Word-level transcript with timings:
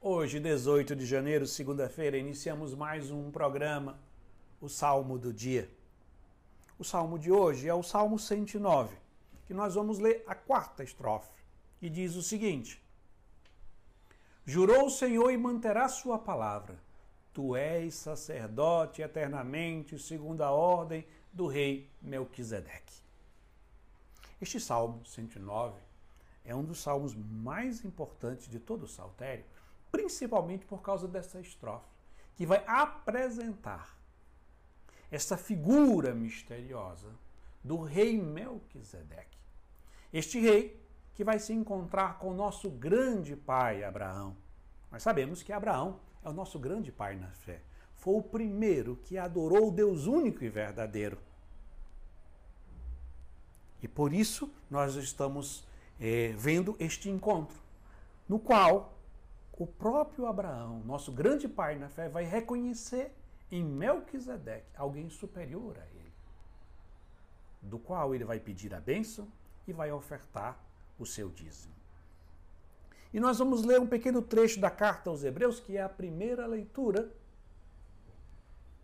Hoje, 0.00 0.38
18 0.38 0.94
de 0.94 1.04
janeiro, 1.04 1.44
segunda-feira, 1.44 2.16
iniciamos 2.16 2.72
mais 2.72 3.10
um 3.10 3.32
programa, 3.32 3.98
o 4.60 4.68
Salmo 4.68 5.18
do 5.18 5.32
Dia. 5.32 5.68
O 6.78 6.84
salmo 6.84 7.18
de 7.18 7.32
hoje 7.32 7.68
é 7.68 7.74
o 7.74 7.82
Salmo 7.82 8.16
109, 8.16 8.96
que 9.44 9.52
nós 9.52 9.74
vamos 9.74 9.98
ler 9.98 10.22
a 10.24 10.36
quarta 10.36 10.84
estrofe, 10.84 11.42
que 11.80 11.90
diz 11.90 12.14
o 12.14 12.22
seguinte: 12.22 12.80
Jurou 14.46 14.86
o 14.86 14.90
Senhor 14.90 15.32
e 15.32 15.36
manterá 15.36 15.88
sua 15.88 16.16
palavra. 16.16 16.78
Tu 17.34 17.56
és 17.56 17.92
sacerdote 17.92 19.02
eternamente, 19.02 19.98
segundo 19.98 20.42
a 20.42 20.52
ordem 20.52 21.04
do 21.32 21.48
rei 21.48 21.90
Melquisedeque. 22.00 23.02
Este 24.40 24.60
Salmo 24.60 25.04
109 25.04 25.80
é 26.44 26.54
um 26.54 26.62
dos 26.62 26.78
salmos 26.78 27.16
mais 27.16 27.84
importantes 27.84 28.48
de 28.48 28.60
todo 28.60 28.84
o 28.84 28.88
saltério 28.88 29.44
principalmente 29.90 30.64
por 30.64 30.82
causa 30.82 31.06
dessa 31.08 31.40
estrofe, 31.40 31.88
que 32.36 32.46
vai 32.46 32.62
apresentar 32.66 33.96
essa 35.10 35.36
figura 35.36 36.14
misteriosa 36.14 37.08
do 37.62 37.80
rei 37.82 38.20
Melquisedeque. 38.20 39.38
Este 40.12 40.38
rei 40.40 40.80
que 41.14 41.24
vai 41.24 41.38
se 41.38 41.52
encontrar 41.52 42.18
com 42.18 42.30
o 42.30 42.34
nosso 42.34 42.70
grande 42.70 43.34
pai 43.34 43.82
Abraão. 43.82 44.36
Nós 44.90 45.02
sabemos 45.02 45.42
que 45.42 45.52
Abraão 45.52 45.98
é 46.24 46.28
o 46.28 46.32
nosso 46.32 46.58
grande 46.58 46.92
pai 46.92 47.16
na 47.16 47.30
fé. 47.30 47.60
Foi 47.94 48.14
o 48.14 48.22
primeiro 48.22 48.96
que 49.02 49.18
adorou 49.18 49.68
o 49.68 49.72
Deus 49.72 50.06
único 50.06 50.44
e 50.44 50.48
verdadeiro. 50.48 51.18
E 53.82 53.88
por 53.88 54.12
isso 54.12 54.50
nós 54.70 54.94
estamos 54.94 55.66
é, 56.00 56.34
vendo 56.36 56.76
este 56.78 57.08
encontro, 57.08 57.58
no 58.28 58.38
qual 58.38 58.97
o 59.58 59.66
próprio 59.66 60.26
Abraão, 60.26 60.80
nosso 60.84 61.10
grande 61.10 61.48
pai 61.48 61.76
na 61.76 61.88
fé, 61.88 62.08
vai 62.08 62.24
reconhecer 62.24 63.12
em 63.50 63.64
Melquisedeque 63.64 64.70
alguém 64.76 65.10
superior 65.10 65.76
a 65.76 65.86
ele, 65.96 66.12
do 67.60 67.76
qual 67.76 68.14
ele 68.14 68.24
vai 68.24 68.38
pedir 68.38 68.72
a 68.72 68.80
bênção 68.80 69.26
e 69.66 69.72
vai 69.72 69.90
ofertar 69.90 70.56
o 70.96 71.04
seu 71.04 71.28
dízimo. 71.28 71.74
E 73.12 73.18
nós 73.18 73.38
vamos 73.38 73.64
ler 73.64 73.80
um 73.80 73.86
pequeno 73.86 74.22
trecho 74.22 74.60
da 74.60 74.70
carta 74.70 75.10
aos 75.10 75.24
Hebreus, 75.24 75.58
que 75.58 75.76
é 75.76 75.82
a 75.82 75.88
primeira 75.88 76.46
leitura 76.46 77.12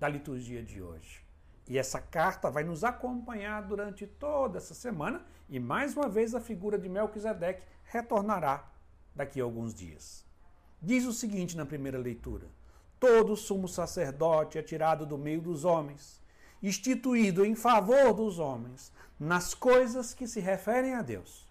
da 0.00 0.08
liturgia 0.08 0.62
de 0.62 0.80
hoje. 0.80 1.22
E 1.68 1.76
essa 1.76 2.00
carta 2.00 2.50
vai 2.50 2.64
nos 2.64 2.82
acompanhar 2.82 3.62
durante 3.62 4.06
toda 4.06 4.56
essa 4.56 4.72
semana, 4.72 5.22
e 5.50 5.60
mais 5.60 5.94
uma 5.94 6.08
vez 6.08 6.34
a 6.34 6.40
figura 6.40 6.78
de 6.78 6.88
Melquisedeque 6.88 7.66
retornará 7.84 8.66
daqui 9.14 9.38
a 9.38 9.44
alguns 9.44 9.74
dias. 9.74 10.31
Diz 10.82 11.06
o 11.06 11.12
seguinte 11.12 11.56
na 11.56 11.64
primeira 11.64 11.96
leitura: 11.96 12.48
Todo 12.98 13.36
sumo 13.36 13.68
sacerdote 13.68 14.58
é 14.58 14.62
tirado 14.62 15.06
do 15.06 15.16
meio 15.16 15.40
dos 15.40 15.64
homens, 15.64 16.20
instituído 16.60 17.44
em 17.44 17.54
favor 17.54 18.12
dos 18.12 18.40
homens, 18.40 18.92
nas 19.18 19.54
coisas 19.54 20.12
que 20.12 20.26
se 20.26 20.40
referem 20.40 20.94
a 20.94 21.02
Deus, 21.02 21.48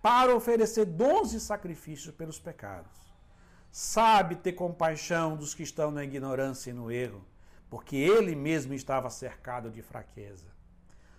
para 0.00 0.36
oferecer 0.36 0.84
dons 0.84 1.32
e 1.32 1.40
sacrifícios 1.40 2.14
pelos 2.14 2.38
pecados. 2.38 2.92
Sabe 3.72 4.36
ter 4.36 4.52
compaixão 4.52 5.36
dos 5.36 5.52
que 5.52 5.64
estão 5.64 5.90
na 5.90 6.04
ignorância 6.04 6.70
e 6.70 6.72
no 6.72 6.92
erro, 6.92 7.24
porque 7.68 7.96
ele 7.96 8.36
mesmo 8.36 8.72
estava 8.72 9.10
cercado 9.10 9.68
de 9.68 9.82
fraqueza. 9.82 10.46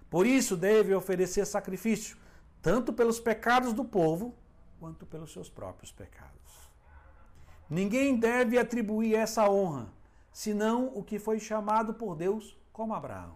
Por 0.09 0.25
isso 0.25 0.55
deve 0.55 0.95
oferecer 0.95 1.45
sacrifício, 1.45 2.17
tanto 2.61 2.93
pelos 2.93 3.19
pecados 3.19 3.73
do 3.73 3.83
povo, 3.83 4.33
quanto 4.79 5.05
pelos 5.05 5.33
seus 5.33 5.49
próprios 5.49 5.91
pecados. 5.91 6.67
Ninguém 7.69 8.17
deve 8.17 8.57
atribuir 8.57 9.15
essa 9.15 9.49
honra, 9.49 9.91
senão 10.31 10.91
o 10.95 11.03
que 11.03 11.19
foi 11.19 11.39
chamado 11.39 11.93
por 11.93 12.15
Deus 12.15 12.57
como 12.71 12.93
Abraão. 12.93 13.35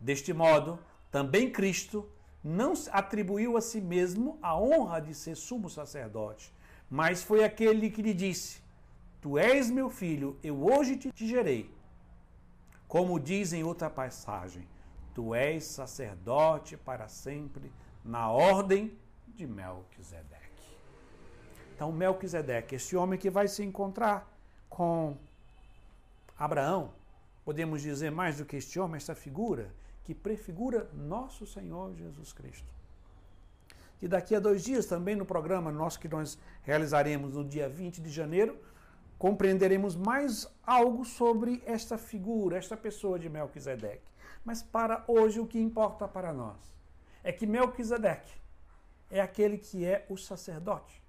Deste 0.00 0.32
modo, 0.32 0.78
também 1.10 1.50
Cristo 1.50 2.08
não 2.42 2.74
atribuiu 2.90 3.56
a 3.56 3.60
si 3.60 3.80
mesmo 3.80 4.38
a 4.42 4.58
honra 4.58 5.00
de 5.00 5.14
ser 5.14 5.36
sumo 5.36 5.70
sacerdote, 5.70 6.52
mas 6.90 7.22
foi 7.22 7.44
aquele 7.44 7.88
que 7.90 8.02
lhe 8.02 8.12
disse: 8.12 8.60
Tu 9.20 9.38
és 9.38 9.70
meu 9.70 9.88
filho, 9.88 10.36
eu 10.42 10.62
hoje 10.62 10.96
te 10.96 11.26
gerei. 11.26 11.72
Como 12.88 13.18
diz 13.18 13.52
em 13.52 13.64
outra 13.64 13.88
passagem, 13.88 14.68
tu 15.14 15.34
és 15.34 15.64
sacerdote 15.64 16.76
para 16.76 17.08
sempre, 17.08 17.72
na 18.04 18.28
ordem 18.28 18.98
de 19.28 19.46
Melquisedeque. 19.46 20.53
Então, 21.74 21.90
Melquisedeque, 21.90 22.76
esse 22.76 22.96
homem 22.96 23.18
que 23.18 23.28
vai 23.28 23.48
se 23.48 23.64
encontrar 23.64 24.32
com 24.70 25.16
Abraão, 26.38 26.92
podemos 27.44 27.82
dizer 27.82 28.12
mais 28.12 28.38
do 28.38 28.44
que 28.44 28.56
este 28.56 28.78
homem, 28.78 28.96
essa 28.96 29.14
figura 29.14 29.70
que 30.04 30.14
prefigura 30.14 30.88
nosso 30.92 31.44
Senhor 31.44 31.92
Jesus 31.94 32.32
Cristo. 32.32 32.72
E 34.00 34.06
daqui 34.06 34.36
a 34.36 34.40
dois 34.40 34.62
dias, 34.62 34.86
também 34.86 35.16
no 35.16 35.26
programa 35.26 35.72
nosso 35.72 35.98
que 35.98 36.08
nós 36.08 36.38
realizaremos 36.62 37.34
no 37.34 37.44
dia 37.44 37.68
20 37.68 38.00
de 38.00 38.10
janeiro, 38.10 38.56
compreenderemos 39.18 39.96
mais 39.96 40.46
algo 40.64 41.04
sobre 41.04 41.60
esta 41.66 41.98
figura, 41.98 42.56
esta 42.56 42.76
pessoa 42.76 43.18
de 43.18 43.28
Melquisedeque. 43.28 44.02
Mas 44.44 44.62
para 44.62 45.02
hoje, 45.08 45.40
o 45.40 45.46
que 45.46 45.58
importa 45.58 46.06
para 46.06 46.32
nós 46.32 46.56
é 47.24 47.32
que 47.32 47.46
Melquisedeque 47.46 48.32
é 49.10 49.20
aquele 49.20 49.58
que 49.58 49.84
é 49.84 50.04
o 50.08 50.16
sacerdote 50.16 51.03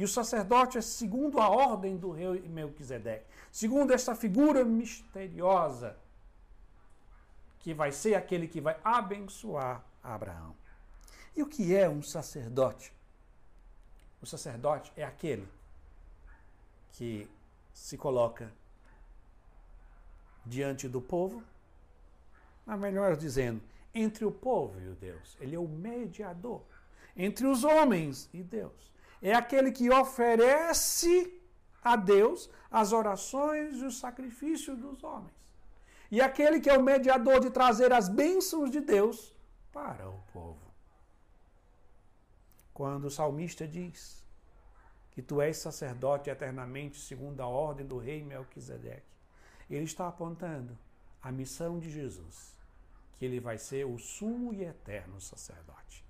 e 0.00 0.04
o 0.04 0.08
sacerdote 0.08 0.78
é 0.78 0.80
segundo 0.80 1.38
a 1.38 1.50
ordem 1.50 1.94
do 1.98 2.10
rei 2.10 2.40
Melquisedeque, 2.48 3.26
segundo 3.52 3.92
essa 3.92 4.14
figura 4.14 4.64
misteriosa 4.64 5.94
que 7.58 7.74
vai 7.74 7.92
ser 7.92 8.14
aquele 8.14 8.48
que 8.48 8.62
vai 8.62 8.80
abençoar 8.82 9.84
Abraão. 10.02 10.56
E 11.36 11.42
o 11.42 11.46
que 11.46 11.76
é 11.76 11.86
um 11.86 12.02
sacerdote? 12.02 12.94
O 14.22 14.26
sacerdote 14.26 14.90
é 14.96 15.04
aquele 15.04 15.46
que 16.92 17.28
se 17.74 17.98
coloca 17.98 18.50
diante 20.46 20.88
do 20.88 21.02
povo, 21.02 21.44
mas 22.64 22.80
melhor 22.80 23.18
dizendo, 23.18 23.60
entre 23.94 24.24
o 24.24 24.32
povo 24.32 24.80
e 24.80 24.88
o 24.88 24.94
Deus. 24.94 25.36
Ele 25.38 25.54
é 25.54 25.58
o 25.58 25.68
mediador 25.68 26.62
entre 27.14 27.46
os 27.46 27.64
homens 27.64 28.30
e 28.32 28.42
Deus 28.42 28.90
é 29.22 29.34
aquele 29.34 29.70
que 29.70 29.90
oferece 29.90 31.40
a 31.82 31.96
Deus 31.96 32.50
as 32.70 32.92
orações 32.92 33.78
e 33.78 33.84
os 33.84 33.98
sacrifícios 33.98 34.78
dos 34.78 35.02
homens. 35.04 35.34
E 36.10 36.20
aquele 36.20 36.60
que 36.60 36.70
é 36.70 36.76
o 36.76 36.82
mediador 36.82 37.40
de 37.40 37.50
trazer 37.50 37.92
as 37.92 38.08
bênçãos 38.08 38.70
de 38.70 38.80
Deus 38.80 39.34
para 39.72 40.08
o 40.08 40.20
povo. 40.32 40.70
Quando 42.72 43.04
o 43.06 43.10
salmista 43.10 43.66
diz 43.66 44.24
que 45.12 45.22
tu 45.22 45.40
és 45.40 45.56
sacerdote 45.58 46.30
eternamente 46.30 46.98
segundo 46.98 47.40
a 47.40 47.46
ordem 47.46 47.86
do 47.86 47.98
rei 47.98 48.24
Melquisedeque, 48.24 49.06
ele 49.68 49.84
está 49.84 50.08
apontando 50.08 50.76
a 51.22 51.30
missão 51.30 51.78
de 51.78 51.90
Jesus, 51.90 52.56
que 53.18 53.24
ele 53.24 53.38
vai 53.38 53.58
ser 53.58 53.84
o 53.84 53.98
sumo 53.98 54.52
e 54.54 54.64
eterno 54.64 55.20
sacerdote 55.20 56.09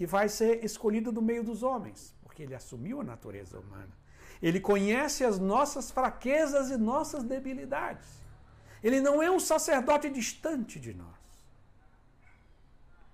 que 0.00 0.06
vai 0.06 0.30
ser 0.30 0.64
escolhido 0.64 1.12
do 1.12 1.20
meio 1.20 1.44
dos 1.44 1.62
homens, 1.62 2.14
porque 2.22 2.42
ele 2.42 2.54
assumiu 2.54 3.02
a 3.02 3.04
natureza 3.04 3.60
humana. 3.60 3.92
Ele 4.40 4.58
conhece 4.58 5.26
as 5.26 5.38
nossas 5.38 5.90
fraquezas 5.90 6.70
e 6.70 6.78
nossas 6.78 7.22
debilidades. 7.22 8.08
Ele 8.82 8.98
não 8.98 9.22
é 9.22 9.30
um 9.30 9.38
sacerdote 9.38 10.08
distante 10.08 10.80
de 10.80 10.94
nós, 10.94 11.20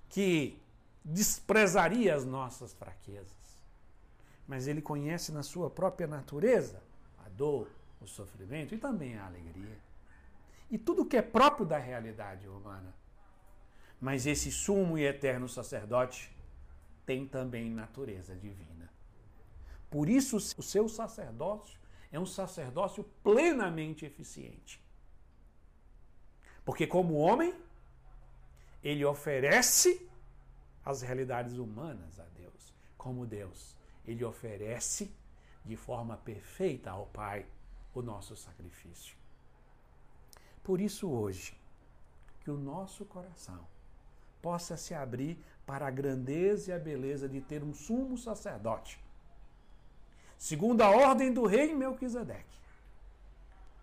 que 0.08 0.62
desprezaria 1.04 2.14
as 2.14 2.24
nossas 2.24 2.72
fraquezas. 2.72 3.66
Mas 4.46 4.68
ele 4.68 4.80
conhece 4.80 5.32
na 5.32 5.42
sua 5.42 5.68
própria 5.68 6.06
natureza 6.06 6.80
a 7.18 7.28
dor, 7.30 7.68
o 8.00 8.06
sofrimento 8.06 8.76
e 8.76 8.78
também 8.78 9.18
a 9.18 9.26
alegria. 9.26 9.76
E 10.70 10.78
tudo 10.78 11.04
que 11.04 11.16
é 11.16 11.22
próprio 11.22 11.66
da 11.66 11.78
realidade 11.78 12.46
humana. 12.46 12.94
Mas 14.00 14.24
esse 14.24 14.52
sumo 14.52 14.96
e 14.96 15.04
eterno 15.04 15.48
sacerdote 15.48 16.35
tem 17.06 17.26
também 17.26 17.70
natureza 17.70 18.34
divina. 18.34 18.92
Por 19.88 20.08
isso, 20.08 20.36
o 20.36 20.62
seu 20.62 20.88
sacerdócio 20.88 21.78
é 22.10 22.18
um 22.18 22.26
sacerdócio 22.26 23.04
plenamente 23.22 24.04
eficiente. 24.04 24.82
Porque, 26.64 26.86
como 26.86 27.14
homem, 27.14 27.54
ele 28.82 29.04
oferece 29.04 30.10
as 30.84 31.00
realidades 31.02 31.56
humanas 31.56 32.18
a 32.18 32.24
Deus. 32.24 32.74
Como 32.98 33.24
Deus, 33.24 33.76
ele 34.04 34.24
oferece 34.24 35.14
de 35.64 35.76
forma 35.76 36.16
perfeita 36.16 36.90
ao 36.90 37.06
Pai 37.06 37.46
o 37.94 38.02
nosso 38.02 38.36
sacrifício. 38.36 39.16
Por 40.62 40.80
isso, 40.80 41.08
hoje, 41.08 41.56
que 42.40 42.50
o 42.50 42.56
nosso 42.56 43.04
coração 43.04 43.66
possa 44.42 44.76
se 44.76 44.94
abrir 44.94 45.42
para 45.66 45.88
a 45.88 45.90
grandeza 45.90 46.70
e 46.70 46.74
a 46.74 46.78
beleza 46.78 47.28
de 47.28 47.40
ter 47.40 47.62
um 47.62 47.74
sumo 47.74 48.16
sacerdote. 48.16 49.04
segundo 50.38 50.82
a 50.82 50.90
ordem 50.90 51.32
do 51.32 51.46
rei 51.46 51.74
Melquisedeque. 51.74 52.60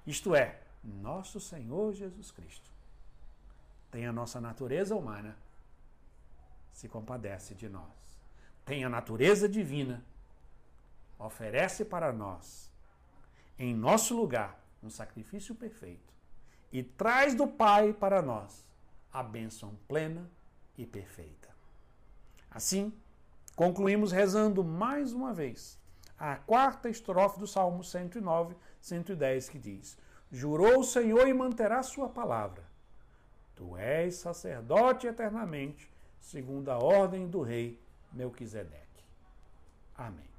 Isto 0.06 0.36
é, 0.36 0.62
nosso 0.84 1.40
Senhor 1.40 1.94
Jesus 1.94 2.30
Cristo. 2.30 2.70
Tem 3.90 4.06
a 4.06 4.14
nossa 4.14 4.40
natureza 4.40 4.96
humana, 4.96 5.36
se 6.72 6.88
compadece 6.88 7.56
de 7.56 7.68
nós. 7.68 8.20
Tem 8.66 8.84
a 8.84 8.90
natureza 8.90 9.50
divina, 9.50 10.04
oferece 11.18 11.84
para 11.84 12.14
nós, 12.14 12.70
em 13.58 13.74
nosso 13.74 14.16
lugar, 14.16 14.60
um 14.82 14.90
sacrifício 14.90 15.56
perfeito 15.56 16.14
e 16.72 16.82
traz 16.82 17.36
do 17.36 17.48
Pai 17.48 17.94
para 17.94 18.22
nós 18.22 18.66
a 19.12 19.22
bênção 19.22 19.78
plena 19.88 20.30
e 20.78 20.86
perfeita. 20.86 21.53
Assim, 22.54 22.94
concluímos 23.56 24.12
rezando 24.12 24.64
mais 24.64 25.14
uma 25.14 25.34
vez 25.34 25.80
a 26.18 26.36
quarta 26.36 26.90
estrofe 26.90 27.40
do 27.40 27.48
Salmo 27.48 27.84
109, 27.84 28.56
110, 28.80 29.50
que 29.50 29.60
diz: 29.60 29.98
Jurou 30.32 30.80
o 30.80 30.84
Senhor 30.84 31.28
e 31.28 31.34
manterá 31.34 31.82
sua 31.82 32.08
palavra. 32.08 32.64
Tu 33.56 33.76
és 33.78 34.16
sacerdote 34.16 35.08
eternamente, 35.08 35.92
segundo 36.22 36.70
a 36.70 36.78
ordem 36.78 37.28
do 37.28 37.42
rei 37.42 37.80
Melquisedeque. 38.12 39.04
Amém. 39.96 40.33